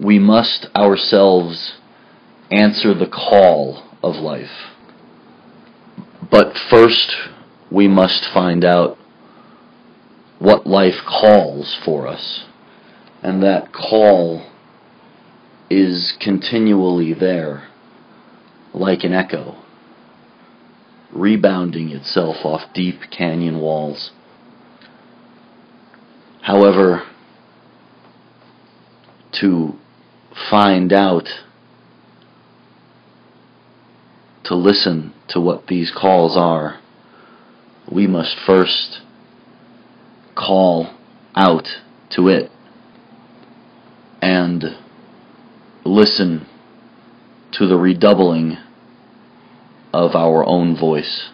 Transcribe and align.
we 0.00 0.18
must 0.18 0.66
ourselves 0.74 1.74
answer 2.50 2.94
the 2.94 3.06
call 3.06 3.82
of 4.02 4.16
life. 4.16 4.70
But 6.30 6.56
first, 6.56 7.14
we 7.70 7.86
must 7.86 8.24
find 8.24 8.64
out 8.64 8.98
what 10.38 10.66
life 10.66 11.02
calls 11.04 11.78
for 11.84 12.06
us. 12.06 12.46
And 13.22 13.42
that 13.42 13.72
call 13.72 14.46
is 15.68 16.14
continually 16.18 17.12
there, 17.12 17.68
like 18.72 19.04
an 19.04 19.12
echo, 19.12 19.56
rebounding 21.12 21.90
itself 21.90 22.38
off 22.44 22.72
deep 22.72 23.10
canyon 23.10 23.60
walls. 23.60 24.12
However, 26.40 27.06
to 29.32 29.78
find 30.50 30.92
out, 30.92 31.28
to 34.44 34.54
listen 34.54 35.14
to 35.28 35.40
what 35.40 35.68
these 35.68 35.92
calls 35.92 36.36
are, 36.36 36.80
we 37.90 38.06
must 38.06 38.36
first 38.46 39.00
call 40.34 40.90
out 41.36 41.68
to 42.10 42.28
it 42.28 42.50
and 44.22 44.76
listen 45.84 46.46
to 47.52 47.66
the 47.66 47.76
redoubling 47.76 48.56
of 49.92 50.14
our 50.14 50.44
own 50.44 50.76
voice. 50.76 51.30